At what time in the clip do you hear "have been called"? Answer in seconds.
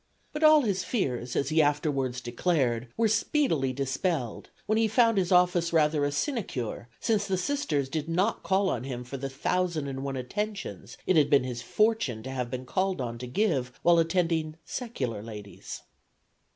12.31-12.99